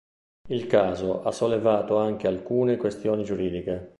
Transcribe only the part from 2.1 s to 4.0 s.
alcune questioni giuridiche.